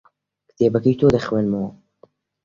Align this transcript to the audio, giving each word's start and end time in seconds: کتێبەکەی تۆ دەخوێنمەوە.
کتێبەکەی 0.49 0.97
تۆ 0.99 1.07
دەخوێنمەوە. 1.15 1.69